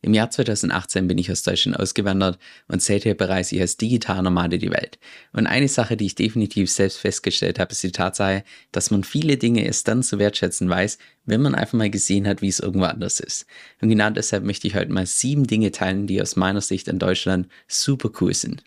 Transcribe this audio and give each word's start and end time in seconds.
Im 0.00 0.14
Jahr 0.14 0.30
2018 0.30 1.08
bin 1.08 1.18
ich 1.18 1.30
aus 1.32 1.42
Deutschland 1.42 1.78
ausgewandert 1.78 2.38
und 2.68 2.80
seither 2.80 3.14
bereise 3.14 3.56
ich 3.56 3.60
als 3.60 3.76
digitaler 3.76 4.22
Nomade 4.22 4.58
die 4.58 4.70
Welt. 4.70 4.98
Und 5.32 5.48
eine 5.48 5.66
Sache, 5.66 5.96
die 5.96 6.06
ich 6.06 6.14
definitiv 6.14 6.70
selbst 6.70 6.98
festgestellt 6.98 7.58
habe, 7.58 7.72
ist 7.72 7.82
die 7.82 7.90
Tatsache, 7.90 8.44
dass 8.70 8.92
man 8.92 9.02
viele 9.02 9.38
Dinge 9.38 9.64
erst 9.64 9.88
dann 9.88 10.04
zu 10.04 10.20
wertschätzen 10.20 10.68
weiß, 10.68 10.98
wenn 11.24 11.42
man 11.42 11.56
einfach 11.56 11.76
mal 11.78 11.90
gesehen 11.90 12.28
hat, 12.28 12.42
wie 12.42 12.48
es 12.48 12.60
irgendwo 12.60 12.86
anders 12.86 13.18
ist. 13.18 13.46
Und 13.80 13.88
genau 13.88 14.10
deshalb 14.10 14.44
möchte 14.44 14.68
ich 14.68 14.76
heute 14.76 14.92
mal 14.92 15.06
sieben 15.06 15.48
Dinge 15.48 15.72
teilen, 15.72 16.06
die 16.06 16.22
aus 16.22 16.36
meiner 16.36 16.60
Sicht 16.60 16.86
in 16.86 17.00
Deutschland 17.00 17.48
super 17.66 18.10
cool 18.20 18.34
sind. 18.34 18.62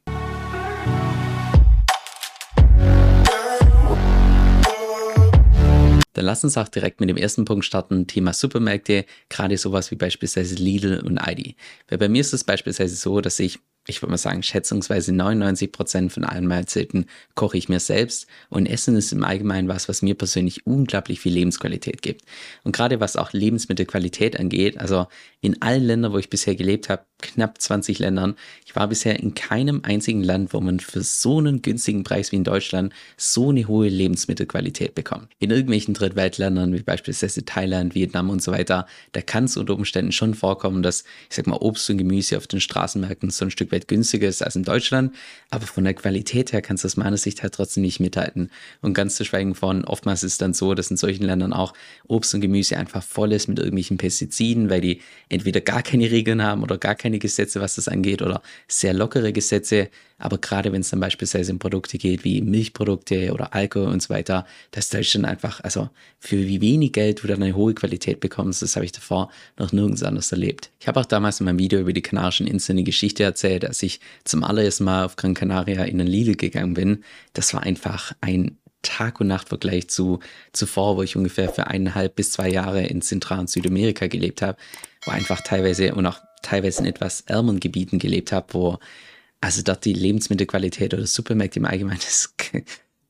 Dann 6.22 6.28
lass 6.28 6.44
uns 6.44 6.56
auch 6.56 6.68
direkt 6.68 7.00
mit 7.00 7.10
dem 7.10 7.18
ersten 7.18 7.46
Punkt 7.46 7.66
starten, 7.66 8.06
Thema 8.06 8.32
Supermärkte, 8.32 9.06
gerade 9.28 9.58
sowas 9.58 9.90
wie 9.90 9.96
beispielsweise 9.96 10.54
Lidl 10.54 11.02
und 11.04 11.18
Aldi. 11.18 11.56
Weil 11.88 11.98
bei 11.98 12.10
mir 12.10 12.22
ist 12.22 12.32
es 12.32 12.44
beispielsweise 12.44 12.96
so, 12.96 13.22
dass 13.22 13.40
ich 13.40 13.58
ich 13.88 14.04
würde 14.04 14.12
mal 14.12 14.18
sagen, 14.18 14.44
schätzungsweise 14.44 15.12
99 15.12 15.72
Prozent 15.72 16.14
von 16.14 16.24
allen 16.24 16.46
Mahlzeiten 16.46 17.08
koche 17.34 17.58
ich 17.58 17.68
mir 17.68 17.80
selbst 17.80 18.28
und 18.50 18.68
Essen 18.68 18.96
ist 18.96 19.12
im 19.12 19.24
Allgemeinen 19.24 19.68
was, 19.68 19.90
was 19.90 20.04
mir 20.04 20.14
persönlich 20.14 20.68
unglaublich 20.68 21.20
viel 21.20 21.34
Lebensqualität 21.34 22.04
gibt. 22.04 22.22
Und 22.64 22.76
gerade 22.76 23.00
was 23.00 23.16
auch 23.16 23.34
Lebensmittelqualität 23.34 24.40
angeht, 24.40 24.78
also 24.78 25.08
in 25.42 25.64
allen 25.64 25.84
Ländern, 25.84 26.14
wo 26.14 26.20
ich 26.20 26.30
bisher 26.30 26.56
gelebt 26.56 26.90
habe, 26.90 27.06
knapp 27.22 27.62
20 27.62 28.00
Ländern, 28.00 28.36
ich 28.66 28.76
war 28.76 28.88
bisher 28.88 29.20
in 29.20 29.34
keinem 29.34 29.82
einzigen 29.84 30.24
Land, 30.24 30.54
wo 30.54 30.62
man 30.62 30.80
für 30.80 31.02
so 31.02 31.40
einen 31.40 31.62
günstigen 31.62 32.04
Preis 32.04 32.32
wie 32.32 32.38
in 32.38 32.44
Deutschland 32.44 32.94
so 33.18 33.50
eine 33.50 33.68
hohe 33.68 33.90
Lebensmittelqualität 33.90 34.96
bekommt. 34.96 35.28
In 35.40 35.52
irgendwelchen 35.52 35.94
Drittweltländern, 35.94 36.74
wie 36.74 36.82
beispielsweise 36.82 37.44
Thailand, 37.44 37.96
Vietnam 37.96 38.30
und 38.30 38.42
so 38.42 38.52
weiter, 38.52 38.88
da 39.12 39.22
kann 39.22 39.46
es 39.46 39.58
unter 39.58 39.76
Umständen 39.76 40.12
schon 40.12 40.34
vorkommen, 40.34 40.84
dass, 40.84 41.04
ich 41.30 41.36
sag 41.36 41.48
mal, 41.48 41.58
Obst 41.58 41.90
und 41.90 41.98
Gemüse 41.98 42.38
auf 42.38 42.48
den 42.48 42.62
Straßenmärkten 42.62 43.30
so 43.30 43.46
ein 43.46 43.52
Stück 43.52 43.72
weit 43.72 43.88
günstiger 43.88 44.28
ist 44.28 44.42
als 44.42 44.56
in 44.56 44.64
Deutschland, 44.64 45.14
aber 45.50 45.66
von 45.68 45.84
der 45.84 45.94
Qualität 45.94 46.54
her 46.54 46.62
kannst 46.62 46.84
du 46.84 46.88
aus 46.88 46.98
meiner 46.98 47.18
Sicht 47.18 47.44
halt 47.44 47.54
trotzdem 47.54 47.84
nicht 47.84 48.00
mithalten. 48.00 48.50
Und 48.82 48.94
ganz 48.94 49.16
zu 49.16 49.26
schweigen 49.26 49.56
von, 49.56 49.84
oftmals 49.86 50.24
ist 50.24 50.34
es 50.34 50.38
dann 50.38 50.54
so, 50.54 50.74
dass 50.74 50.92
in 50.92 50.98
solchen 50.98 51.26
Ländern 51.26 51.54
auch 51.54 51.74
Obst 52.08 52.34
und 52.34 52.42
Gemüse 52.42 52.78
einfach 52.78 53.04
voll 53.04 53.34
ist 53.34 53.48
mit 53.48 53.60
irgendwelchen 53.60 53.98
Pestiziden, 53.98 54.70
weil 54.70 54.82
die 54.82 55.02
entweder 55.30 55.62
gar 55.62 55.84
keine 55.84 56.10
Regeln 56.10 56.42
haben 56.42 56.64
oder 56.64 56.78
gar 56.78 56.96
keine 56.96 57.11
Gesetze, 57.20 57.62
was 57.62 57.76
das 57.76 57.88
angeht, 57.88 58.22
oder 58.22 58.42
sehr 58.68 58.94
lockere 58.94 59.34
Gesetze. 59.34 59.90
Aber 60.18 60.38
gerade 60.38 60.72
wenn 60.72 60.82
es 60.82 60.90
dann 60.90 61.00
beispielsweise 61.00 61.52
um 61.52 61.60
Produkte 61.60 61.98
geht, 61.98 62.24
wie 62.24 62.42
Milchprodukte 62.42 63.34
oder 63.34 63.56
Alkohol 63.56 63.88
und 63.88 64.02
so 64.04 64.10
weiter, 64.10 64.46
das 64.72 64.86
ist 64.86 64.94
Deutschland 64.94 65.26
einfach, 65.26 65.62
also 65.62 65.90
für 66.20 66.38
wie 66.38 66.62
wenig 66.62 66.94
Geld 66.94 67.24
du 67.24 67.28
dann 67.28 67.42
eine 67.42 67.56
hohe 67.56 67.74
Qualität 67.74 68.20
bekommst, 68.20 68.62
das 68.62 68.76
habe 68.76 68.86
ich 68.86 68.92
davor 68.92 69.32
noch 69.58 69.72
nirgends 69.72 70.04
anders 70.04 70.32
erlebt. 70.32 70.70
Ich 70.80 70.88
habe 70.88 71.00
auch 71.00 71.06
damals 71.06 71.40
in 71.40 71.46
meinem 71.46 71.60
Video 71.60 71.80
über 71.80 71.94
die 71.94 72.04
Kanarischen 72.04 72.46
Inseln 72.46 72.78
eine 72.78 72.84
Geschichte 72.84 73.24
erzählt, 73.24 73.66
als 73.66 73.82
ich 73.82 74.00
zum 74.24 74.44
allerersten 74.44 74.84
Mal 74.84 75.06
auf 75.06 75.16
Gran 75.16 75.34
Canaria 75.34 75.84
in 75.86 75.98
den 75.98 76.08
Lidl 76.08 76.36
gegangen 76.36 76.76
bin. 76.76 77.04
Das 77.34 77.54
war 77.54 77.64
einfach 77.64 78.14
ein 78.22 78.58
Tag- 78.82 79.20
und 79.20 79.28
Nachtvergleich 79.28 79.90
zu 79.90 80.20
zuvor, 80.54 80.98
wo 80.98 81.04
ich 81.04 81.16
ungefähr 81.16 81.50
für 81.50 81.68
eineinhalb 81.68 82.16
bis 82.16 82.32
zwei 82.32 82.50
Jahre 82.50 82.84
in 82.84 83.02
Zentral- 83.02 83.40
und 83.40 83.50
Südamerika 83.50 84.08
gelebt 84.08 84.42
habe, 84.42 84.58
wo 85.06 85.12
einfach 85.12 85.42
teilweise 85.42 85.94
und 85.94 86.06
auch 86.06 86.20
teilweise 86.42 86.80
in 86.80 86.86
etwas 86.86 87.22
ärmeren 87.22 87.60
Gebieten 87.60 88.00
gelebt 88.00 88.32
habe, 88.32 88.54
wo 88.54 88.80
also 89.42 89.64
dort 89.64 89.86
die 89.86 89.94
Lebensmittelqualität 89.94 90.94
oder 90.94 91.08
Supermärkte 91.08 91.60
im 91.60 91.66
Allgemeinen, 91.66 92.00
das, 92.04 92.34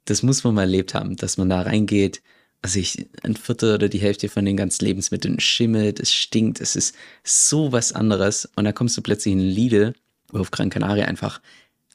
das 0.06 0.24
muss 0.24 0.44
man 0.44 0.56
mal 0.56 0.62
erlebt 0.62 0.94
haben, 0.94 1.16
dass 1.18 1.38
man 1.38 1.50
da 1.50 1.62
reingeht, 1.62 2.22
also 2.62 2.80
ich, 2.80 3.08
ein 3.24 3.36
Viertel 3.36 3.74
oder 3.76 3.90
die 3.90 4.00
Hälfte 4.00 4.30
von 4.30 4.46
den 4.46 4.56
ganzen 4.56 4.86
Lebensmitteln 4.86 5.40
schimmelt, 5.40 6.00
es 6.00 6.14
stinkt, 6.14 6.62
es 6.62 6.76
ist 6.76 6.96
so 7.24 7.72
was 7.72 7.92
anderes. 7.92 8.48
Und 8.56 8.66
dann 8.66 8.76
kommst 8.76 8.96
du 8.98 9.02
plötzlich 9.02 9.34
in 9.34 9.40
Lidl, 9.40 9.94
wo 10.32 10.40
auf 10.40 10.52
Gran 10.52 10.70
Canaria 10.70 11.06
einfach 11.06 11.42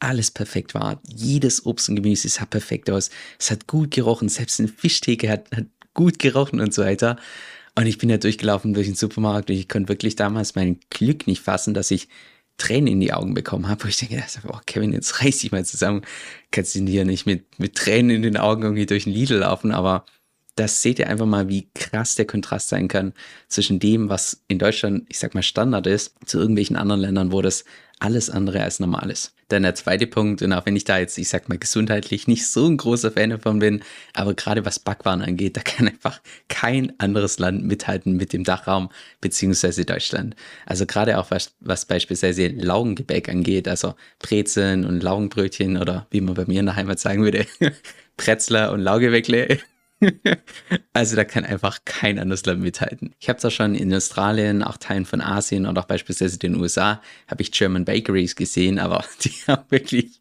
alles 0.00 0.30
perfekt 0.30 0.74
war. 0.74 1.00
Jedes 1.06 1.64
Obst 1.64 1.88
und 1.88 1.96
Gemüse 1.96 2.28
sah 2.28 2.46
perfekt 2.46 2.90
aus. 2.90 3.10
Es 3.38 3.50
hat 3.50 3.66
gut 3.66 3.92
gerochen, 3.92 4.28
selbst 4.28 4.58
eine 4.58 4.68
Fischtheke 4.68 5.30
hat, 5.30 5.50
hat 5.54 5.66
gut 5.94 6.18
gerochen 6.18 6.60
und 6.60 6.74
so 6.74 6.82
weiter. 6.82 7.16
Und 7.78 7.86
ich 7.86 7.98
bin 7.98 8.08
ja 8.08 8.16
durchgelaufen 8.16 8.72
durch 8.74 8.86
den 8.86 8.96
Supermarkt 8.96 9.50
und 9.50 9.56
ich 9.56 9.68
konnte 9.68 9.90
wirklich 9.90 10.16
damals 10.16 10.54
mein 10.54 10.80
Glück 10.90 11.26
nicht 11.26 11.42
fassen, 11.42 11.74
dass 11.74 11.90
ich 11.90 12.08
Tränen 12.56 12.86
in 12.86 13.00
die 13.00 13.12
Augen 13.12 13.34
bekommen 13.34 13.68
habe, 13.68 13.84
wo 13.84 13.88
ich 13.88 13.98
denke, 13.98 14.24
oh 14.48 14.58
Kevin, 14.64 14.94
jetzt 14.94 15.22
reiß 15.22 15.38
dich 15.38 15.52
mal 15.52 15.64
zusammen. 15.64 16.02
Kannst 16.50 16.74
du 16.74 16.86
hier 16.86 17.04
nicht 17.04 17.26
mit, 17.26 17.58
mit 17.58 17.74
Tränen 17.74 18.16
in 18.16 18.22
den 18.22 18.38
Augen 18.38 18.62
irgendwie 18.62 18.86
durch 18.86 19.04
den 19.04 19.12
Lidl 19.12 19.36
laufen, 19.36 19.72
aber 19.72 20.06
das 20.56 20.82
seht 20.82 20.98
ihr 20.98 21.08
einfach 21.08 21.26
mal, 21.26 21.48
wie 21.48 21.68
krass 21.74 22.14
der 22.14 22.26
Kontrast 22.26 22.70
sein 22.70 22.88
kann 22.88 23.12
zwischen 23.46 23.78
dem, 23.78 24.08
was 24.08 24.42
in 24.48 24.58
Deutschland, 24.58 25.04
ich 25.08 25.18
sag 25.18 25.34
mal, 25.34 25.42
Standard 25.42 25.86
ist, 25.86 26.14
zu 26.24 26.38
irgendwelchen 26.38 26.76
anderen 26.76 27.02
Ländern, 27.02 27.30
wo 27.30 27.42
das 27.42 27.64
alles 27.98 28.28
andere 28.28 28.62
als 28.62 28.80
normal 28.80 29.10
ist. 29.10 29.34
Dann 29.48 29.62
der 29.62 29.74
zweite 29.74 30.06
Punkt, 30.06 30.42
und 30.42 30.52
auch 30.52 30.66
wenn 30.66 30.76
ich 30.76 30.84
da 30.84 30.98
jetzt, 30.98 31.16
ich 31.18 31.28
sag 31.28 31.48
mal, 31.48 31.58
gesundheitlich 31.58 32.26
nicht 32.26 32.46
so 32.46 32.66
ein 32.66 32.76
großer 32.76 33.12
Fan 33.12 33.30
davon 33.30 33.58
bin, 33.60 33.82
aber 34.12 34.34
gerade 34.34 34.64
was 34.64 34.78
Backwaren 34.78 35.22
angeht, 35.22 35.56
da 35.56 35.60
kann 35.60 35.88
einfach 35.88 36.20
kein 36.48 36.98
anderes 36.98 37.38
Land 37.38 37.64
mithalten 37.64 38.16
mit 38.16 38.32
dem 38.32 38.44
Dachraum 38.44 38.90
beziehungsweise 39.20 39.84
Deutschland. 39.84 40.34
Also 40.64 40.84
gerade 40.84 41.18
auch 41.18 41.30
was, 41.30 41.54
was 41.60 41.84
beispielsweise 41.84 42.48
Laugengebäck 42.48 43.28
angeht, 43.28 43.68
also 43.68 43.94
Brezeln 44.18 44.84
und 44.84 45.02
Laugenbrötchen 45.02 45.76
oder 45.76 46.06
wie 46.10 46.22
man 46.22 46.34
bei 46.34 46.44
mir 46.46 46.60
in 46.60 46.66
der 46.66 46.76
Heimat 46.76 46.98
sagen 46.98 47.22
würde, 47.22 47.46
Pretzler 48.16 48.72
und 48.72 48.80
Laugeweckle 48.80 49.58
also 50.92 51.16
da 51.16 51.24
kann 51.24 51.44
einfach 51.44 51.80
kein 51.84 52.18
anderes 52.18 52.44
Land 52.44 52.60
mithalten. 52.60 53.14
Ich 53.18 53.28
habe 53.28 53.38
zwar 53.38 53.50
schon 53.50 53.74
in 53.74 53.92
Australien, 53.94 54.62
auch 54.62 54.76
Teilen 54.76 55.06
von 55.06 55.20
Asien 55.20 55.66
und 55.66 55.78
auch 55.78 55.86
beispielsweise 55.86 56.38
den 56.38 56.56
USA, 56.56 57.00
habe 57.28 57.42
ich 57.42 57.52
German 57.52 57.84
Bakeries 57.84 58.36
gesehen, 58.36 58.78
aber 58.78 59.04
die 59.22 59.32
haben 59.46 59.70
wirklich 59.70 60.20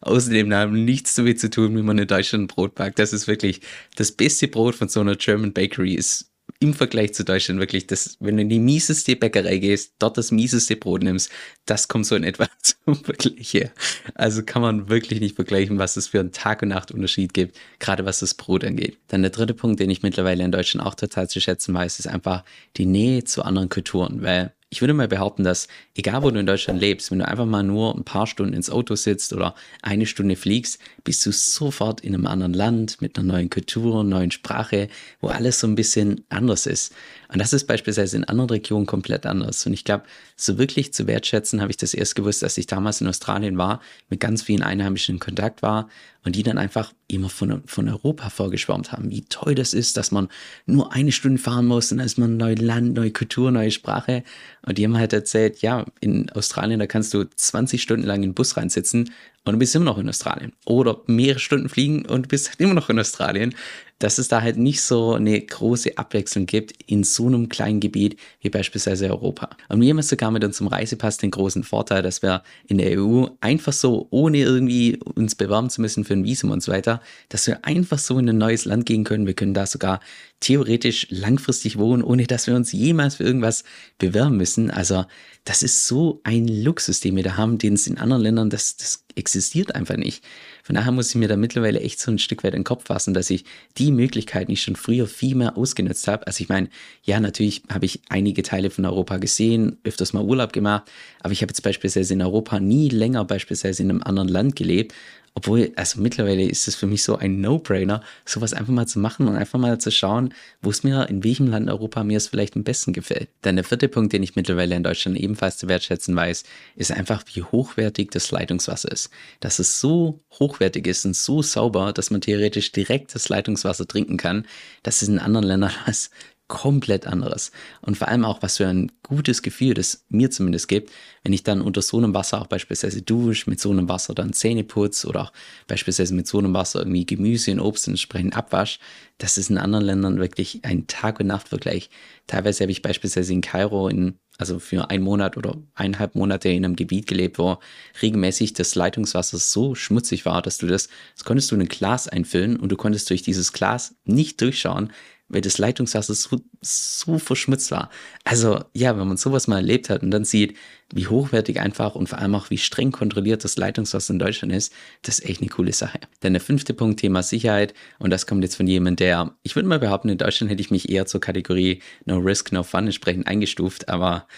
außerdem 0.00 0.84
nichts 0.84 1.14
damit 1.16 1.40
zu 1.40 1.50
tun, 1.50 1.76
wie 1.76 1.82
man 1.82 1.98
in 1.98 2.06
Deutschland 2.06 2.48
Brot 2.48 2.74
backt. 2.74 2.98
Das 2.98 3.12
ist 3.12 3.26
wirklich 3.26 3.60
das 3.96 4.12
beste 4.12 4.48
Brot 4.48 4.74
von 4.74 4.88
so 4.88 5.00
einer 5.00 5.16
German 5.16 5.52
Bakery 5.52 5.94
ist 5.94 6.32
im 6.58 6.74
Vergleich 6.74 7.14
zu 7.14 7.24
Deutschland 7.24 7.60
wirklich, 7.60 7.86
das, 7.86 8.16
wenn 8.20 8.36
du 8.36 8.42
in 8.42 8.48
die 8.48 8.58
mieseste 8.58 9.16
Bäckerei 9.16 9.58
gehst, 9.58 9.94
dort 9.98 10.16
das 10.18 10.30
mieseste 10.30 10.76
Brot 10.76 11.02
nimmst, 11.02 11.30
das 11.64 11.88
kommt 11.88 12.06
so 12.06 12.16
in 12.16 12.24
etwa 12.24 12.46
zum 12.62 12.96
Vergleich 12.96 13.54
her. 13.54 13.70
Also 14.14 14.42
kann 14.42 14.62
man 14.62 14.88
wirklich 14.88 15.20
nicht 15.20 15.36
vergleichen, 15.36 15.78
was 15.78 15.96
es 15.96 16.08
für 16.08 16.20
einen 16.20 16.32
Tag- 16.32 16.62
und 16.62 16.68
Nacht-Unterschied 16.68 17.34
gibt, 17.34 17.56
gerade 17.78 18.04
was 18.04 18.20
das 18.20 18.34
Brot 18.34 18.64
angeht. 18.64 18.98
Dann 19.08 19.22
der 19.22 19.30
dritte 19.30 19.54
Punkt, 19.54 19.80
den 19.80 19.90
ich 19.90 20.02
mittlerweile 20.02 20.44
in 20.44 20.52
Deutschland 20.52 20.86
auch 20.86 20.94
total 20.94 21.28
zu 21.28 21.40
schätzen 21.40 21.74
weiß, 21.74 21.98
ist 21.98 22.08
einfach 22.08 22.44
die 22.76 22.86
Nähe 22.86 23.24
zu 23.24 23.42
anderen 23.42 23.68
Kulturen, 23.68 24.22
weil 24.22 24.52
ich 24.76 24.82
würde 24.82 24.92
mal 24.92 25.08
behaupten, 25.08 25.42
dass 25.42 25.68
egal 25.94 26.22
wo 26.22 26.30
du 26.30 26.38
in 26.38 26.44
Deutschland 26.44 26.78
lebst, 26.78 27.10
wenn 27.10 27.20
du 27.20 27.26
einfach 27.26 27.46
mal 27.46 27.62
nur 27.62 27.96
ein 27.96 28.04
paar 28.04 28.26
Stunden 28.26 28.52
ins 28.52 28.68
Auto 28.68 28.94
sitzt 28.94 29.32
oder 29.32 29.54
eine 29.80 30.04
Stunde 30.04 30.36
fliegst, 30.36 30.78
bist 31.02 31.24
du 31.24 31.32
sofort 31.32 32.02
in 32.02 32.14
einem 32.14 32.26
anderen 32.26 32.52
Land 32.52 33.00
mit 33.00 33.18
einer 33.18 33.26
neuen 33.26 33.48
Kultur, 33.48 34.04
neuen 34.04 34.30
Sprache, 34.30 34.88
wo 35.22 35.28
alles 35.28 35.60
so 35.60 35.66
ein 35.66 35.76
bisschen 35.76 36.26
anders 36.28 36.66
ist. 36.66 36.94
Und 37.32 37.38
das 37.40 37.52
ist 37.52 37.66
beispielsweise 37.66 38.16
in 38.16 38.24
anderen 38.24 38.50
Regionen 38.50 38.86
komplett 38.86 39.26
anders. 39.26 39.66
Und 39.66 39.72
ich 39.72 39.84
glaube, 39.84 40.04
so 40.36 40.58
wirklich 40.58 40.92
zu 40.92 41.06
wertschätzen 41.06 41.60
habe 41.60 41.70
ich 41.70 41.76
das 41.76 41.94
erst 41.94 42.14
gewusst, 42.14 42.44
als 42.44 42.58
ich 42.58 42.66
damals 42.66 43.00
in 43.00 43.08
Australien 43.08 43.58
war, 43.58 43.80
mit 44.08 44.20
ganz 44.20 44.42
vielen 44.42 44.62
Einheimischen 44.62 45.16
in 45.16 45.20
Kontakt 45.20 45.62
war 45.62 45.88
und 46.24 46.34
die 46.34 46.42
dann 46.42 46.58
einfach 46.58 46.92
immer 47.08 47.28
von, 47.28 47.62
von 47.66 47.88
Europa 47.88 48.30
vorgeschwärmt 48.30 48.90
haben, 48.90 49.10
wie 49.10 49.22
toll 49.22 49.54
das 49.54 49.72
ist, 49.72 49.96
dass 49.96 50.10
man 50.10 50.28
nur 50.66 50.92
eine 50.92 51.12
Stunde 51.12 51.40
fahren 51.40 51.66
muss 51.66 51.92
und 51.92 51.98
dann 51.98 52.06
ist 52.06 52.18
man 52.18 52.36
neues 52.36 52.60
Land, 52.60 52.94
neue 52.94 53.12
Kultur, 53.12 53.52
neue 53.52 53.70
Sprache. 53.70 54.24
Und 54.62 54.76
die 54.76 54.84
haben 54.84 54.98
halt 54.98 55.12
erzählt, 55.12 55.62
ja, 55.62 55.86
in 56.00 56.28
Australien, 56.30 56.80
da 56.80 56.86
kannst 56.88 57.14
du 57.14 57.24
20 57.24 57.80
Stunden 57.80 58.04
lang 58.04 58.16
in 58.16 58.30
den 58.30 58.34
Bus 58.34 58.56
reinsitzen 58.56 59.10
und 59.44 59.52
du 59.52 59.58
bist 59.60 59.74
immer 59.76 59.84
noch 59.84 59.98
in 59.98 60.08
Australien. 60.08 60.52
Oder 60.64 61.00
mehrere 61.06 61.38
Stunden 61.38 61.68
fliegen 61.68 62.04
und 62.06 62.24
du 62.24 62.28
bist 62.28 62.48
halt 62.48 62.60
immer 62.60 62.74
noch 62.74 62.90
in 62.90 62.98
Australien 62.98 63.54
dass 63.98 64.18
es 64.18 64.28
da 64.28 64.42
halt 64.42 64.58
nicht 64.58 64.82
so 64.82 65.14
eine 65.14 65.40
große 65.40 65.96
Abwechslung 65.96 66.46
gibt 66.46 66.72
in 66.86 67.02
so 67.02 67.26
einem 67.26 67.48
kleinen 67.48 67.80
Gebiet 67.80 68.18
wie 68.40 68.50
beispielsweise 68.50 69.08
Europa. 69.08 69.50
Und 69.68 69.80
wir 69.80 69.90
haben 69.90 70.02
sogar 70.02 70.30
mit 70.30 70.44
unserem 70.44 70.68
Reisepass 70.68 71.16
den 71.16 71.30
großen 71.30 71.64
Vorteil, 71.64 72.02
dass 72.02 72.22
wir 72.22 72.42
in 72.66 72.78
der 72.78 73.00
EU 73.00 73.26
einfach 73.40 73.72
so, 73.72 74.06
ohne 74.10 74.38
irgendwie 74.38 74.98
uns 75.14 75.34
bewerben 75.34 75.70
zu 75.70 75.80
müssen 75.80 76.04
für 76.04 76.12
ein 76.12 76.24
Visum 76.24 76.50
und 76.50 76.62
so 76.62 76.72
weiter, 76.72 77.00
dass 77.30 77.46
wir 77.46 77.64
einfach 77.64 77.98
so 77.98 78.18
in 78.18 78.28
ein 78.28 78.38
neues 78.38 78.66
Land 78.66 78.84
gehen 78.86 79.04
können. 79.04 79.26
Wir 79.26 79.34
können 79.34 79.54
da 79.54 79.66
sogar 79.66 80.00
theoretisch 80.40 81.06
langfristig 81.10 81.78
wohnen, 81.78 82.02
ohne 82.02 82.26
dass 82.26 82.46
wir 82.46 82.54
uns 82.54 82.72
jemals 82.72 83.16
für 83.16 83.24
irgendwas 83.24 83.64
bewerben 83.98 84.36
müssen. 84.36 84.70
Also 84.70 85.06
das 85.44 85.62
ist 85.62 85.86
so 85.86 86.20
ein 86.24 86.48
Luxus, 86.48 87.00
den 87.00 87.16
wir 87.16 87.22
da 87.22 87.36
haben, 87.36 87.56
den 87.56 87.74
es 87.74 87.86
in 87.86 87.98
anderen 87.98 88.22
Ländern, 88.22 88.50
das, 88.50 88.76
das 88.76 89.04
existiert 89.14 89.74
einfach 89.74 89.96
nicht. 89.96 90.22
Von 90.66 90.74
daher 90.74 90.90
muss 90.90 91.10
ich 91.10 91.14
mir 91.14 91.28
da 91.28 91.36
mittlerweile 91.36 91.78
echt 91.78 92.00
so 92.00 92.10
ein 92.10 92.18
Stück 92.18 92.42
weit 92.42 92.52
in 92.52 92.62
den 92.62 92.64
Kopf 92.64 92.86
fassen, 92.86 93.14
dass 93.14 93.30
ich 93.30 93.44
die 93.78 93.92
Möglichkeiten, 93.92 94.48
die 94.48 94.54
ich 94.54 94.62
schon 94.62 94.74
früher 94.74 95.06
viel 95.06 95.36
mehr 95.36 95.56
ausgenutzt 95.56 96.08
habe. 96.08 96.26
Also 96.26 96.42
ich 96.42 96.48
meine, 96.48 96.70
ja, 97.04 97.20
natürlich 97.20 97.62
habe 97.72 97.84
ich 97.84 98.00
einige 98.08 98.42
Teile 98.42 98.70
von 98.70 98.84
Europa 98.84 99.18
gesehen, 99.18 99.76
öfters 99.84 100.12
mal 100.12 100.24
Urlaub 100.24 100.52
gemacht, 100.52 100.90
aber 101.20 101.32
ich 101.32 101.40
habe 101.42 101.50
jetzt 101.50 101.62
beispielsweise 101.62 102.14
in 102.14 102.22
Europa 102.22 102.58
nie 102.58 102.88
länger 102.88 103.24
beispielsweise 103.24 103.84
in 103.84 103.90
einem 103.90 104.02
anderen 104.02 104.28
Land 104.28 104.56
gelebt 104.56 104.92
obwohl, 105.36 105.70
also 105.76 106.00
mittlerweile 106.00 106.44
ist 106.44 106.66
es 106.66 106.76
für 106.76 106.86
mich 106.86 107.02
so 107.02 107.16
ein 107.16 107.42
No-Brainer, 107.42 108.02
sowas 108.24 108.54
einfach 108.54 108.72
mal 108.72 108.86
zu 108.86 108.98
machen 108.98 109.28
und 109.28 109.36
einfach 109.36 109.58
mal 109.58 109.78
zu 109.78 109.90
schauen, 109.90 110.32
wo 110.62 110.70
es 110.70 110.82
mir, 110.82 111.10
in 111.10 111.22
welchem 111.22 111.46
Land 111.46 111.68
Europa 111.68 112.02
mir 112.04 112.16
es 112.16 112.28
vielleicht 112.28 112.56
am 112.56 112.64
besten 112.64 112.94
gefällt. 112.94 113.28
Dann 113.42 113.56
der 113.56 113.64
vierte 113.64 113.88
Punkt, 113.88 114.14
den 114.14 114.22
ich 114.22 114.34
mittlerweile 114.34 114.74
in 114.74 114.82
Deutschland 114.82 115.18
ebenfalls 115.18 115.58
zu 115.58 115.68
wertschätzen 115.68 116.16
weiß, 116.16 116.44
ist 116.76 116.90
einfach, 116.90 117.22
wie 117.34 117.42
hochwertig 117.42 118.10
das 118.12 118.30
Leitungswasser 118.30 118.90
ist. 118.90 119.10
Dass 119.40 119.58
es 119.58 119.78
so 119.78 120.20
hochwertig 120.56 120.86
ist 120.86 121.04
und 121.04 121.16
so 121.16 121.42
sauber, 121.42 121.92
dass 121.92 122.10
man 122.10 122.20
theoretisch 122.20 122.72
direkt 122.72 123.14
das 123.14 123.28
Leitungswasser 123.28 123.86
trinken 123.86 124.16
kann, 124.16 124.46
das 124.82 125.02
ist 125.02 125.08
in 125.08 125.18
anderen 125.18 125.46
Ländern 125.46 125.72
was 125.86 126.10
komplett 126.48 127.08
anderes. 127.08 127.50
Und 127.80 127.96
vor 127.96 128.06
allem 128.06 128.24
auch, 128.24 128.40
was 128.40 128.58
für 128.58 128.68
ein 128.68 128.92
gutes 129.02 129.42
Gefühl 129.42 129.74
das 129.74 130.04
mir 130.08 130.30
zumindest 130.30 130.68
gibt, 130.68 130.92
wenn 131.24 131.32
ich 131.32 131.42
dann 131.42 131.60
unter 131.60 131.82
so 131.82 131.98
einem 131.98 132.14
Wasser 132.14 132.40
auch 132.40 132.46
beispielsweise 132.46 133.02
dusche, 133.02 133.50
mit 133.50 133.58
so 133.58 133.70
einem 133.70 133.88
Wasser 133.88 134.14
dann 134.14 134.32
Zähne 134.32 134.62
putze 134.62 135.08
oder 135.08 135.22
auch 135.22 135.32
beispielsweise 135.66 136.14
mit 136.14 136.28
so 136.28 136.38
einem 136.38 136.54
Wasser 136.54 136.80
irgendwie 136.80 137.04
Gemüse 137.04 137.50
und 137.50 137.58
Obst 137.58 137.88
entsprechend 137.88 138.36
abwasch. 138.36 138.78
Das 139.18 139.38
ist 139.38 139.50
in 139.50 139.58
anderen 139.58 139.84
Ländern 139.84 140.20
wirklich 140.20 140.60
ein 140.64 140.86
Tag- 140.86 141.18
und 141.18 141.26
Nachtvergleich. 141.26 141.90
Teilweise 142.28 142.62
habe 142.62 142.70
ich 142.70 142.82
beispielsweise 142.82 143.32
in 143.32 143.40
Kairo 143.40 143.88
in 143.88 144.18
also 144.38 144.58
für 144.58 144.90
einen 144.90 145.04
Monat 145.04 145.36
oder 145.36 145.56
eineinhalb 145.74 146.14
Monate 146.14 146.48
in 146.48 146.64
einem 146.64 146.76
Gebiet 146.76 147.06
gelebt, 147.06 147.38
wo 147.38 147.58
regelmäßig 148.02 148.52
das 148.52 148.74
Leitungswasser 148.74 149.38
so 149.38 149.74
schmutzig 149.74 150.26
war, 150.26 150.42
dass 150.42 150.58
du 150.58 150.66
das, 150.66 150.88
das 151.14 151.24
konntest 151.24 151.50
du 151.50 151.54
in 151.54 151.62
ein 151.62 151.68
Glas 151.68 152.08
einfüllen 152.08 152.56
und 152.56 152.70
du 152.70 152.76
konntest 152.76 153.08
durch 153.10 153.22
dieses 153.22 153.52
Glas 153.52 153.94
nicht 154.04 154.40
durchschauen, 154.40 154.92
weil 155.28 155.40
das 155.40 155.58
Leitungswasser 155.58 156.14
so, 156.14 156.40
so 156.60 157.18
verschmutzt 157.18 157.70
war. 157.70 157.90
Also 158.24 158.64
ja, 158.74 158.96
wenn 158.98 159.08
man 159.08 159.16
sowas 159.16 159.48
mal 159.48 159.56
erlebt 159.56 159.90
hat 159.90 160.02
und 160.02 160.10
dann 160.10 160.24
sieht, 160.24 160.56
wie 160.92 161.08
hochwertig 161.08 161.58
einfach 161.60 161.96
und 161.96 162.08
vor 162.08 162.18
allem 162.18 162.34
auch 162.36 162.50
wie 162.50 162.58
streng 162.58 162.92
kontrolliert 162.92 163.42
das 163.42 163.56
Leitungswasser 163.56 164.12
in 164.12 164.20
Deutschland 164.20 164.52
ist, 164.52 164.72
das 165.02 165.18
ist 165.18 165.28
echt 165.28 165.40
eine 165.40 165.50
coole 165.50 165.72
Sache. 165.72 165.98
Dann 166.20 166.32
der 166.32 166.40
fünfte 166.42 166.74
Punkt, 166.74 167.00
Thema 167.00 167.22
Sicherheit 167.22 167.74
und 167.98 168.10
das 168.10 168.26
kommt 168.26 168.44
jetzt 168.44 168.56
von 168.56 168.66
jemandem, 168.66 168.96
der, 168.96 169.34
ich 169.42 169.56
würde 169.56 169.68
mal 169.68 169.80
behaupten, 169.80 170.08
in 170.08 170.18
Deutschland 170.18 170.50
hätte 170.50 170.60
ich 170.60 170.70
mich 170.70 170.88
eher 170.88 171.06
zur 171.06 171.20
Kategorie 171.20 171.82
No 172.04 172.18
Risk, 172.18 172.52
No 172.52 172.62
Fun 172.62 172.86
entsprechend 172.86 173.26
eingestuft, 173.26 173.88
aber 173.88 174.28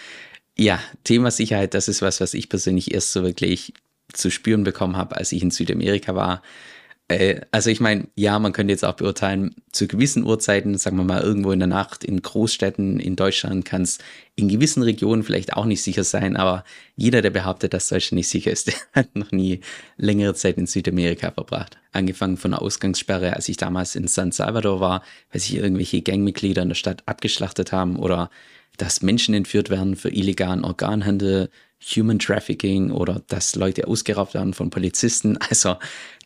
ja, 0.56 0.80
Thema 1.04 1.30
Sicherheit, 1.30 1.74
das 1.74 1.88
ist 1.88 2.02
was, 2.02 2.20
was 2.20 2.34
ich 2.34 2.48
persönlich 2.48 2.92
erst 2.92 3.12
so 3.12 3.22
wirklich 3.22 3.74
zu 4.12 4.30
spüren 4.30 4.64
bekommen 4.64 4.96
habe, 4.96 5.16
als 5.16 5.32
ich 5.32 5.42
in 5.42 5.50
Südamerika 5.50 6.14
war. 6.14 6.42
Äh, 7.08 7.40
also 7.50 7.70
ich 7.70 7.80
meine, 7.80 8.08
ja, 8.14 8.38
man 8.38 8.52
könnte 8.52 8.72
jetzt 8.72 8.84
auch 8.84 8.94
beurteilen, 8.94 9.54
zu 9.72 9.88
gewissen 9.88 10.24
Uhrzeiten, 10.24 10.76
sagen 10.76 10.96
wir 10.96 11.04
mal 11.04 11.22
irgendwo 11.22 11.52
in 11.52 11.58
der 11.58 11.68
Nacht, 11.68 12.04
in 12.04 12.20
Großstädten 12.20 13.00
in 13.00 13.16
Deutschland 13.16 13.64
kann 13.64 13.82
es 13.82 13.98
in 14.36 14.48
gewissen 14.48 14.82
Regionen 14.82 15.22
vielleicht 15.22 15.54
auch 15.54 15.64
nicht 15.64 15.82
sicher 15.82 16.04
sein, 16.04 16.36
aber 16.36 16.64
jeder, 16.96 17.22
der 17.22 17.30
behauptet, 17.30 17.72
dass 17.74 17.88
Deutschland 17.88 18.18
nicht 18.18 18.28
sicher 18.28 18.50
ist, 18.50 18.66
der 18.68 18.74
hat 18.94 19.16
noch 19.16 19.32
nie 19.32 19.60
längere 19.96 20.34
Zeit 20.34 20.58
in 20.58 20.66
Südamerika 20.66 21.30
verbracht. 21.30 21.78
Angefangen 21.92 22.36
von 22.36 22.52
der 22.52 22.62
Ausgangssperre, 22.62 23.34
als 23.34 23.48
ich 23.48 23.56
damals 23.56 23.96
in 23.96 24.06
San 24.06 24.30
Salvador 24.30 24.80
war, 24.80 25.02
weil 25.32 25.40
sich 25.40 25.56
irgendwelche 25.56 26.02
Gangmitglieder 26.02 26.62
in 26.62 26.68
der 26.68 26.76
Stadt 26.76 27.02
abgeschlachtet 27.06 27.72
haben 27.72 27.96
oder 27.96 28.30
dass 28.76 29.02
Menschen 29.02 29.34
entführt 29.34 29.70
werden 29.70 29.96
für 29.96 30.10
illegalen 30.10 30.64
Organhandel, 30.64 31.50
Human 31.96 32.18
Trafficking 32.18 32.90
oder 32.90 33.22
dass 33.28 33.54
Leute 33.54 33.86
ausgeraubt 33.86 34.34
werden 34.34 34.54
von 34.54 34.70
Polizisten. 34.70 35.38
Also 35.50 35.76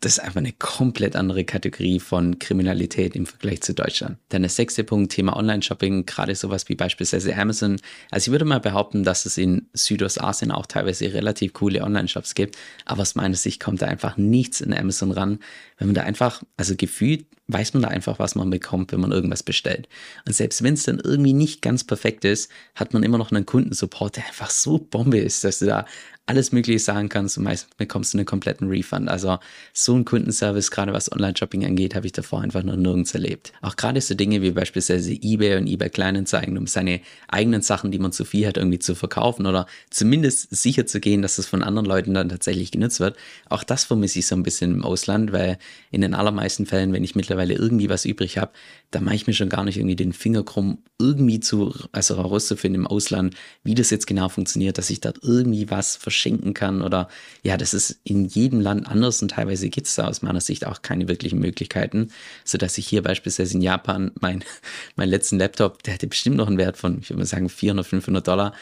das 0.02 0.14
ist 0.14 0.18
einfach 0.18 0.38
eine 0.38 0.52
komplett 0.52 1.14
andere 1.14 1.44
Kategorie 1.44 2.00
von 2.00 2.40
Kriminalität 2.40 3.14
im 3.14 3.24
Vergleich 3.24 3.62
zu 3.62 3.72
Deutschland. 3.72 4.18
Dann 4.30 4.42
der 4.42 4.50
sechste 4.50 4.82
Punkt, 4.82 5.12
Thema 5.12 5.36
Online-Shopping, 5.36 6.06
gerade 6.06 6.34
sowas 6.34 6.68
wie 6.68 6.74
beispielsweise 6.74 7.36
Amazon. 7.36 7.78
Also 8.10 8.28
ich 8.28 8.32
würde 8.32 8.44
mal 8.44 8.58
behaupten, 8.58 9.04
dass 9.04 9.26
es 9.26 9.38
in 9.38 9.68
Südostasien 9.74 10.50
auch 10.50 10.66
teilweise 10.66 11.14
relativ 11.14 11.52
coole 11.52 11.82
Online-Shops 11.82 12.34
gibt, 12.34 12.58
aber 12.84 13.02
aus 13.02 13.14
meiner 13.14 13.36
Sicht 13.36 13.62
kommt 13.62 13.80
da 13.80 13.86
einfach 13.86 14.16
nichts 14.16 14.60
in 14.60 14.74
Amazon 14.74 15.12
ran, 15.12 15.38
wenn 15.78 15.86
man 15.86 15.94
da 15.94 16.02
einfach, 16.02 16.42
also 16.56 16.74
gefühlt 16.76 17.26
weiß 17.48 17.74
man 17.74 17.82
da 17.82 17.88
einfach, 17.88 18.18
was 18.18 18.34
man 18.34 18.50
bekommt, 18.50 18.92
wenn 18.92 19.00
man 19.00 19.12
irgendwas 19.12 19.42
bestellt. 19.42 19.88
Und 20.26 20.34
selbst 20.34 20.62
wenn 20.62 20.74
es 20.74 20.84
dann 20.84 21.00
irgendwie 21.00 21.32
nicht 21.32 21.62
ganz 21.62 21.84
perfekt 21.84 22.24
ist, 22.24 22.50
hat 22.74 22.92
man 22.92 23.02
immer 23.02 23.18
noch 23.18 23.30
einen 23.30 23.46
Kundensupport, 23.46 24.16
der 24.16 24.26
einfach 24.26 24.50
so 24.50 24.78
Bombe 24.78 25.18
ist, 25.18 25.44
dass 25.44 25.58
du 25.58 25.66
da 25.66 25.86
alles 26.26 26.52
Mögliche 26.52 26.78
sagen 26.78 27.08
kannst 27.08 27.36
und 27.36 27.44
meist 27.44 27.76
bekommst 27.76 28.14
du 28.14 28.18
einen 28.18 28.26
kompletten 28.26 28.68
Refund. 28.68 29.08
Also 29.08 29.38
so 29.72 29.94
ein 29.94 30.04
Kundenservice, 30.04 30.70
gerade 30.70 30.92
was 30.92 31.10
Online-Shopping 31.10 31.64
angeht, 31.64 31.96
habe 31.96 32.06
ich 32.06 32.12
davor 32.12 32.42
einfach 32.42 32.62
noch 32.62 32.76
nirgends 32.76 33.12
erlebt. 33.12 33.52
Auch 33.60 33.74
gerade 33.74 34.00
so 34.00 34.14
Dinge 34.14 34.40
wie 34.40 34.52
beispielsweise 34.52 35.12
eBay 35.12 35.56
und 35.56 35.66
eBay 35.66 35.90
Kleinanzeigen, 35.90 36.56
um 36.56 36.68
seine 36.68 37.00
eigenen 37.26 37.62
Sachen, 37.62 37.90
die 37.90 37.98
man 37.98 38.12
zu 38.12 38.24
viel 38.24 38.46
hat, 38.46 38.56
irgendwie 38.56 38.78
zu 38.78 38.94
verkaufen 38.94 39.46
oder 39.46 39.66
zumindest 39.90 40.54
sicher 40.54 40.86
zu 40.86 41.00
gehen, 41.00 41.22
dass 41.22 41.38
es 41.38 41.46
von 41.46 41.64
anderen 41.64 41.86
Leuten 41.86 42.14
dann 42.14 42.28
tatsächlich 42.28 42.70
genutzt 42.70 43.00
wird. 43.00 43.16
Auch 43.48 43.64
das 43.64 43.84
vermisse 43.84 44.20
ich 44.20 44.26
so 44.26 44.36
ein 44.36 44.44
bisschen 44.44 44.72
im 44.72 44.84
Ausland, 44.84 45.32
weil 45.32 45.58
in 45.90 46.02
den 46.02 46.14
allermeisten 46.14 46.66
Fällen, 46.66 46.92
wenn 46.92 47.02
ich 47.02 47.16
mittlerweile 47.16 47.54
irgendwie 47.54 47.88
was 47.88 48.04
übrig 48.04 48.38
habe, 48.38 48.52
da 48.92 49.00
mache 49.00 49.16
ich 49.16 49.26
mir 49.26 49.32
schon 49.32 49.48
gar 49.48 49.64
nicht 49.64 49.76
irgendwie 49.76 49.96
den 49.96 50.12
Finger 50.12 50.44
krumm, 50.44 50.78
irgendwie 51.00 51.40
zu, 51.40 51.74
also 51.90 52.16
herauszufinden 52.16 52.82
im 52.82 52.86
Ausland, 52.86 53.34
wie 53.64 53.74
das 53.74 53.90
jetzt 53.90 54.06
genau 54.06 54.28
funktioniert, 54.28 54.78
dass 54.78 54.90
ich 54.90 55.00
dort 55.00 55.18
irgendwie 55.22 55.68
was 55.70 55.96
verschenken 56.12 56.52
kann 56.52 56.82
oder 56.82 57.08
ja, 57.42 57.56
das 57.56 57.72
ist 57.72 57.98
in 58.04 58.26
jedem 58.26 58.60
Land 58.60 58.86
anders 58.86 59.22
und 59.22 59.30
teilweise 59.30 59.70
gibt 59.70 59.86
es 59.86 59.94
da 59.94 60.06
aus 60.06 60.20
meiner 60.20 60.40
Sicht 60.40 60.66
auch 60.66 60.82
keine 60.82 61.08
wirklichen 61.08 61.38
Möglichkeiten, 61.38 62.08
sodass 62.44 62.76
ich 62.76 62.86
hier 62.86 63.02
beispielsweise 63.02 63.54
in 63.54 63.62
Japan 63.62 64.12
mein, 64.20 64.44
mein 64.96 65.08
letzten 65.08 65.38
Laptop, 65.38 65.82
der 65.82 65.94
hatte 65.94 66.06
bestimmt 66.06 66.36
noch 66.36 66.46
einen 66.46 66.58
Wert 66.58 66.76
von, 66.76 66.98
ich 67.00 67.08
würde 67.08 67.20
mal 67.20 67.26
sagen, 67.26 67.48
400, 67.48 67.86
500 67.86 68.28
Dollar, 68.28 68.52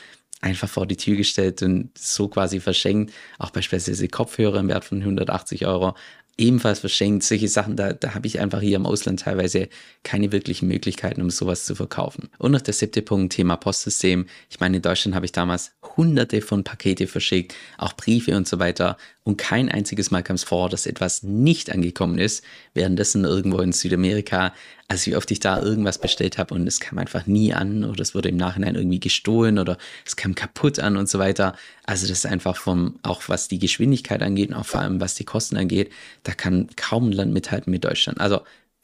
einfach 0.40 0.68
vor 0.68 0.86
die 0.86 0.96
Tür 0.96 1.16
gestellt 1.16 1.62
und 1.62 1.90
so 1.98 2.28
quasi 2.28 2.60
verschenkt. 2.60 3.12
Auch 3.38 3.50
beispielsweise 3.50 4.08
Kopfhörer 4.08 4.60
im 4.60 4.68
Wert 4.68 4.84
von 4.84 4.98
180 4.98 5.66
Euro 5.66 5.94
ebenfalls 6.40 6.80
verschenkt. 6.80 7.22
Solche 7.22 7.48
Sachen, 7.48 7.76
da, 7.76 7.92
da 7.92 8.14
habe 8.14 8.26
ich 8.26 8.40
einfach 8.40 8.60
hier 8.60 8.76
im 8.76 8.86
Ausland 8.86 9.20
teilweise 9.20 9.68
keine 10.02 10.32
wirklichen 10.32 10.66
Möglichkeiten, 10.68 11.20
um 11.20 11.30
sowas 11.30 11.64
zu 11.64 11.74
verkaufen. 11.74 12.30
Und 12.38 12.52
noch 12.52 12.60
der 12.60 12.74
siebte 12.74 13.02
Punkt, 13.02 13.34
Thema 13.34 13.56
Postsystem. 13.56 14.26
Ich 14.48 14.58
meine, 14.58 14.76
in 14.76 14.82
Deutschland 14.82 15.14
habe 15.14 15.26
ich 15.26 15.32
damals 15.32 15.72
hunderte 15.96 16.40
von 16.40 16.64
Pakete 16.64 17.06
verschickt, 17.06 17.54
auch 17.78 17.92
Briefe 17.92 18.36
und 18.36 18.48
so 18.48 18.58
weiter. 18.58 18.96
Und 19.22 19.36
kein 19.36 19.68
einziges 19.68 20.10
Mal 20.10 20.22
kam 20.22 20.36
es 20.36 20.44
vor, 20.44 20.70
dass 20.70 20.86
etwas 20.86 21.22
nicht 21.22 21.70
angekommen 21.70 22.18
ist. 22.18 22.42
Währenddessen 22.72 23.24
irgendwo 23.24 23.58
in 23.58 23.72
Südamerika, 23.72 24.54
als 24.88 25.06
wie 25.06 25.14
oft 25.14 25.30
ich 25.30 25.40
da 25.40 25.60
irgendwas 25.60 25.98
bestellt 25.98 26.38
habe 26.38 26.54
und 26.54 26.66
es 26.66 26.80
kam 26.80 26.98
einfach 26.98 27.26
nie 27.26 27.52
an 27.52 27.84
oder 27.84 28.00
es 28.00 28.14
wurde 28.14 28.30
im 28.30 28.38
Nachhinein 28.38 28.76
irgendwie 28.76 28.98
gestohlen 28.98 29.58
oder 29.58 29.76
es 30.06 30.16
kam 30.16 30.34
kaputt 30.34 30.78
an 30.78 30.96
und 30.96 31.08
so 31.08 31.18
weiter. 31.18 31.54
Also 31.84 32.08
das 32.08 32.18
ist 32.18 32.26
einfach 32.26 32.56
vom, 32.56 32.98
auch 33.02 33.28
was 33.28 33.48
die 33.48 33.58
Geschwindigkeit 33.58 34.22
angeht 34.22 34.48
und 34.50 34.56
auch 34.56 34.66
vor 34.66 34.80
allem 34.80 35.00
was 35.00 35.14
die 35.14 35.24
Kosten 35.24 35.56
angeht, 35.58 35.92
da 36.22 36.32
kann 36.32 36.68
kaum 36.76 37.10
ein 37.10 37.12
Land 37.12 37.32
mithalten 37.32 37.70
mit 37.70 37.84
Deutschland. 37.84 38.20
Also 38.20 38.40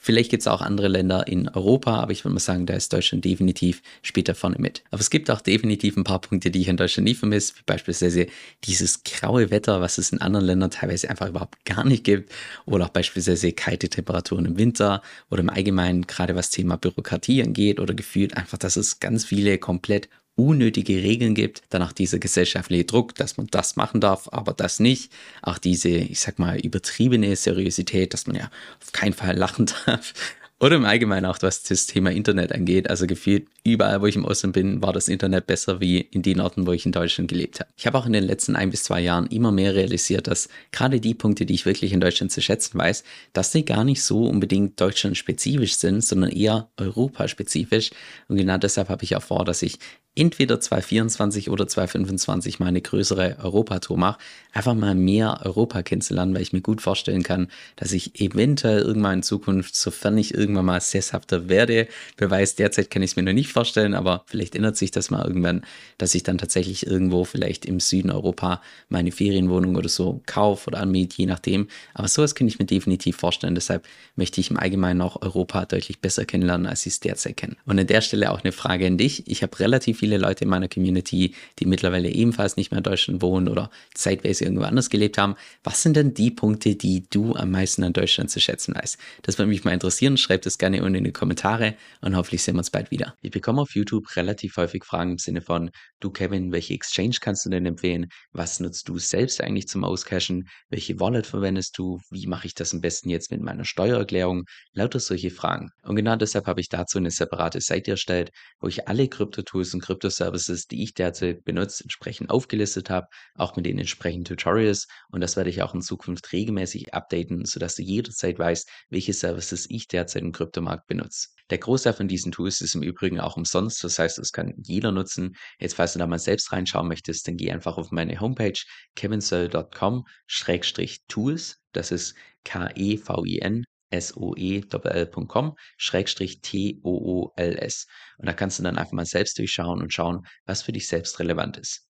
Vielleicht 0.07 0.31
gibt 0.31 0.43
es 0.43 0.47
auch 0.47 0.61
andere 0.61 0.87
Länder 0.87 1.27
in 1.27 1.49
Europa, 1.49 1.97
aber 1.99 2.13
ich 2.13 2.25
würde 2.25 2.35
mal 2.35 2.39
sagen, 2.39 2.65
da 2.65 2.75
ist 2.75 2.93
Deutschland 2.93 3.25
definitiv 3.25 3.83
später 4.03 4.37
vorne 4.37 4.55
mit. 4.57 4.85
Aber 4.93 5.01
es 5.01 5.11
gibt 5.11 5.29
auch 5.33 5.41
definitiv 5.41 5.97
ein 5.97 6.05
paar 6.05 6.21
Punkte, 6.21 6.53
die 6.53 6.61
ich 6.61 6.69
in 6.69 6.77
Deutschland 6.77 7.09
nie 7.09 7.17
vermisse, 7.17 7.55
wie 7.57 7.65
beispielsweise 7.67 8.29
dieses 8.63 9.03
graue 9.03 9.51
Wetter, 9.51 9.81
was 9.81 9.99
es 9.99 10.13
in 10.13 10.21
anderen 10.21 10.47
Ländern 10.47 10.71
teilweise 10.71 11.11
einfach 11.11 11.29
überhaupt 11.29 11.65
gar 11.65 11.85
nicht 11.85 12.05
gibt. 12.05 12.31
Oder 12.67 12.85
auch 12.85 12.91
beispielsweise 12.91 13.51
kalte 13.51 13.89
Temperaturen 13.89 14.45
im 14.45 14.59
Winter 14.59 15.03
oder 15.29 15.41
im 15.41 15.51
Allgemeinen, 15.51 16.07
gerade 16.07 16.37
was 16.37 16.51
Thema 16.51 16.77
Bürokratie 16.77 17.43
angeht 17.43 17.81
oder 17.81 17.93
gefühlt 17.93 18.37
einfach, 18.37 18.59
dass 18.59 18.77
es 18.77 19.01
ganz 19.01 19.25
viele 19.25 19.59
komplett 19.59 20.09
unnötige 20.37 21.03
Regeln 21.03 21.35
gibt, 21.35 21.63
dann 21.71 21.83
auch 21.83 21.93
dieser 21.93 22.19
gesellschaftliche 22.19 22.85
Druck, 22.85 23.15
dass 23.15 23.37
man 23.37 23.49
das 23.49 23.77
machen 23.77 24.01
darf, 24.01 24.29
aber 24.31 24.53
das 24.53 24.81
nicht. 24.81 25.11
Auch 25.43 25.59
diese, 25.59 25.89
ich 25.89 26.21
sag 26.21 26.39
mal, 26.39 26.59
übertriebene 26.59 27.35
Seriosität, 27.35 28.13
dass 28.13 28.27
man 28.27 28.37
ja 28.37 28.51
auf 28.81 28.93
keinen 28.93 29.15
Fall 29.15 29.37
lachen 29.37 29.67
darf. 29.87 30.13
Oder 30.59 30.77
im 30.77 30.87
Allgemeinen 30.87 31.27
auch, 31.27 31.37
was 31.43 31.65
das 31.65 31.85
Thema 31.85 32.11
Internet 32.11 32.51
angeht. 32.53 32.89
Also 32.89 33.07
gefühlt 33.07 33.47
überall, 33.63 34.01
wo 34.01 34.07
ich 34.07 34.17
im 34.17 34.25
Ausland 34.25 34.55
bin, 34.55 34.81
war 34.81 34.95
das 34.95 35.09
Internet 35.09 35.47
besser 35.47 35.81
wie 35.81 36.01
in 36.01 36.23
den 36.23 36.41
Orten, 36.41 36.67
wo 36.67 36.73
ich 36.73 36.87
in 36.87 36.93
Deutschland 36.93 37.29
gelebt 37.29 37.61
habe. 37.61 37.69
Ich 37.77 37.87
habe 37.87 37.99
auch 37.99 38.07
in 38.07 38.15
den 38.15 38.25
letzten 38.25 38.57
ein 38.57 38.71
bis 38.71 38.85
zwei 38.85 39.01
Jahren 39.01 39.27
immer 39.27 39.53
mehr 39.53 39.75
realisiert, 39.75 40.29
dass 40.29 40.49
gerade 40.73 40.99
die 40.99 41.13
Punkte, 41.13 41.45
die 41.45 41.53
ich 41.53 41.67
wirklich 41.67 41.93
in 41.93 42.01
Deutschland 42.01 42.33
zu 42.33 42.41
schätzen 42.41 42.79
weiß, 42.79 43.05
dass 43.35 43.53
sie 43.53 43.67
gar 43.67 43.85
nicht 43.85 44.03
so 44.03 44.27
unbedingt 44.27 44.81
deutschlandspezifisch 44.81 45.77
sind, 45.77 46.03
sondern 46.03 46.31
eher 46.31 46.71
europaspezifisch. 46.79 47.91
Und 48.29 48.39
genau 48.39 48.57
deshalb 48.57 48.89
habe 48.89 49.05
ich 49.05 49.15
auch 49.15 49.23
vor, 49.23 49.45
dass 49.45 49.61
ich 49.61 49.79
entweder 50.17 50.59
2024 50.59 51.51
oder 51.51 51.69
2025 51.69 52.59
mal 52.59 52.67
eine 52.67 52.81
größere 52.81 53.37
Europatour 53.43 53.99
mache, 53.99 54.19
einfach 54.53 54.75
mal 54.75 54.95
mehr 54.95 55.43
Europa 55.45 55.83
kennenzulernen, 55.83 56.35
weil 56.35 56.43
ich 56.43 56.55
mir 56.55 56.63
gut 56.63 56.81
vorstellen 56.81 57.23
kann, 57.23 57.49
dass 57.77 57.93
ich 57.93 58.19
eventuell 58.21 58.81
irgendwann 58.81 59.19
in 59.19 59.23
Zukunft, 59.23 59.77
sofern 59.77 60.17
ich 60.17 60.35
irgendwann 60.35 60.65
mal 60.65 60.81
sesshafter 60.81 61.49
werde, 61.49 61.87
wer 62.17 62.31
weiß, 62.31 62.57
derzeit 62.57 62.91
kann 62.91 63.03
ich 63.03 63.11
es 63.11 63.17
mir 63.17 63.23
noch 63.23 63.35
nicht 63.35 63.53
vorstellen, 63.53 63.95
aber 63.95 64.25
vielleicht 64.27 64.55
ändert 64.57 64.77
sich 64.77 64.91
das 64.91 65.11
mal 65.11 65.27
irgendwann, 65.27 65.63
dass 65.99 66.15
ich 66.15 66.23
dann 66.23 66.39
tatsächlich 66.39 66.87
irgendwo 66.87 67.25
vielleicht 67.25 67.67
im 67.67 67.79
Süden 67.79 68.11
Europa 68.11 68.63
meine 68.89 69.13
Ferienwohnung 69.13 69.77
oder 69.77 69.91
so 69.91 70.23
kaufe 70.25 70.69
oder 70.69 70.81
anmiete, 70.81 71.17
je 71.19 71.27
nachdem. 71.27 71.69
Aber 71.93 72.09
sowas 72.09 72.35
kann 72.35 72.49
ich 72.49 72.59
mir 72.59 72.65
definitiv 72.65 73.17
vorstellen. 73.17 73.55
Deshalb 73.55 73.87
möchte 74.17 74.41
ich 74.41 74.51
im 74.51 74.57
Allgemeinen 74.57 75.03
auch 75.03 75.21
Europa 75.21 75.67
deutlich 75.67 76.01
besser 76.01 76.25
kennenlernen, 76.25 76.67
als 76.67 76.87
ich 76.87 76.95
es 76.95 77.01
derzeit 77.01 77.37
kenne. 77.37 77.57
Und 77.67 77.79
an 77.79 77.87
der 77.87 78.01
Stelle 78.01 78.33
auch 78.33 78.43
eine 78.43 78.53
Frage 78.53 78.87
an 78.87 78.97
dich. 78.97 79.27
Ich 79.27 79.43
habe 79.43 79.59
relativ 79.59 80.01
viele 80.07 80.19
Leute 80.19 80.45
in 80.45 80.51
meiner 80.51 80.69
Community, 80.69 81.35
die 81.59 81.67
mittlerweile 81.67 82.09
ebenfalls 82.09 82.57
nicht 82.57 82.71
mehr 82.71 82.79
in 82.79 82.85
Deutschland 82.85 83.23
wohnen 83.23 83.49
oder 83.49 83.71
zeitweise 83.93 84.45
irgendwo 84.45 84.63
anders 84.63 84.89
gelebt 84.89 85.19
haben. 85.19 85.35
Was 85.65 85.83
sind 85.83 85.97
denn 85.97 86.15
die 86.15 86.31
Punkte, 86.31 86.77
die 86.77 87.09
du 87.11 87.35
am 87.35 87.51
meisten 87.51 87.83
an 87.83 87.93
Deutschland 87.93 88.31
zu 88.31 88.39
schätzen 88.39 88.77
weißt? 88.77 88.99
Das 89.23 89.37
würde 89.37 89.49
mich 89.49 89.65
mal 89.65 89.73
interessieren. 89.73 90.17
Schreib 90.17 90.43
das 90.43 90.59
gerne 90.59 90.81
unten 90.81 90.95
in 90.95 91.05
die 91.05 91.13
Kommentare 91.13 91.75
und 92.03 92.15
hoffentlich 92.15 92.45
sehen 92.45 92.55
wir 92.55 92.61
uns 92.61 92.71
bald 92.71 92.93
wieder. 92.93 93.17
Ich 93.21 93.33
bekomme 93.33 93.63
auf 93.63 93.75
YouTube 93.75 94.15
relativ 94.15 94.57
häufig 94.59 94.85
Fragen 94.85 95.13
im 95.13 95.19
Sinne 95.19 95.41
von, 95.41 95.71
du 95.99 96.11
Kevin, 96.11 96.53
welche 96.53 96.75
Exchange 96.75 97.17
kannst 97.21 97.45
du 97.45 97.51
denn 97.51 97.67
empfehlen? 97.67 98.07
Was 98.31 98.61
nutzt 98.61 98.89
du 98.89 98.99
selbst 98.99 99.41
eigentlich 99.41 99.67
zum 99.67 99.83
Auscashen? 99.83 100.45
Welche 100.69 101.01
Wallet 101.01 101.27
verwendest 101.27 101.77
du? 101.79 101.99
Wie 102.13 102.29
mache 102.29 102.47
ich 102.47 102.55
das 102.55 102.73
am 102.73 102.81
besten 102.81 103.11
jetzt 103.11 103.33
mit 103.33 103.41
meiner 103.41 103.65
Steuererklärung? 103.65 104.45
Lauter 104.73 105.01
solche 105.01 105.33
Fragen. 105.33 105.71
Und 105.83 105.97
genau 105.97 106.15
deshalb 106.15 106.47
habe 106.47 106.61
ich 106.61 106.69
dazu 106.69 106.99
eine 106.99 107.11
separate 107.11 107.61
Seite 107.61 107.91
erstellt, 107.91 108.31
wo 108.61 108.69
ich 108.69 108.87
alle 108.87 109.09
Krypto-Tools 109.09 109.75
und 109.75 109.83
Krypto-Services, 109.97 110.67
die 110.67 110.83
ich 110.83 110.93
derzeit 110.95 111.45
benutze, 111.45 111.85
entsprechend 111.85 112.31
aufgelistet 112.31 112.91
habe, 112.91 113.07
auch 113.35 113.57
mit 113.57 113.65
den 113.67 113.79
entsprechenden 113.79 114.25
Tutorials. 114.25 114.87
Und 115.11 115.23
das 115.23 115.37
werde 115.37 115.51
ich 115.51 115.63
auch 115.63 115.75
in 115.75 115.81
Zukunft 115.81 116.33
regelmäßig 116.33 116.95
updaten, 116.95 117.45
sodass 117.45 117.77
du 117.77 117.83
jederzeit 117.83 118.39
weißt, 118.39 118.69
welche 118.91 119.13
Services 119.13 119.67
ich 119.69 119.89
derzeit 119.89 120.23
im 120.23 120.31
Kryptomarkt 120.33 120.87
benutze. 120.87 121.29
Der 121.51 121.59
Großteil 121.59 121.95
von 121.95 122.07
diesen 122.09 122.33
Tools 122.33 122.61
ist 122.61 122.75
im 122.75 122.83
Übrigen 122.83 123.21
auch 123.21 123.37
umsonst, 123.37 123.85
das 123.85 123.99
heißt, 123.99 124.19
das 124.19 124.33
kann 124.33 124.53
jeder 124.63 124.93
nutzen. 124.93 125.37
Jetzt, 125.59 125.75
falls 125.75 125.93
du 125.93 125.99
da 125.99 126.07
mal 126.07 126.19
selbst 126.19 126.53
reinschauen 126.53 126.89
möchtest, 126.89 127.29
dann 127.29 127.37
geh 127.37 127.53
einfach 127.53 127.77
auf 127.79 127.91
meine 127.93 128.21
Homepage 128.21 128.59
kevinsoe.com-tools. 128.97 131.57
Das 131.73 131.93
ist 131.93 132.15
K-E-V-I-N 132.45 133.65
soe.com 134.01 135.57
schrägstrich 135.77 136.41
T-O-O-L-S. 136.41 137.87
Und 138.19 138.27
da 138.27 138.33
kannst 138.33 138.59
du 138.59 138.63
dann 138.63 138.79
einfach 138.79 138.93
mal 138.93 139.07
selbst 139.07 139.39
durchschauen 139.39 139.83
und 139.83 139.93
schauen, 139.93 140.27
was 140.45 140.63
für 140.63 140.73
dich 140.73 140.89
selbst 140.89 141.19
relevant 141.19 141.57
ist. 141.57 141.83